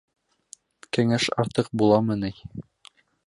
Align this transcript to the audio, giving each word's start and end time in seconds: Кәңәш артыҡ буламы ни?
Кәңәш 0.97 1.27
артыҡ 1.45 1.71
буламы 1.83 2.19
ни? 2.25 2.35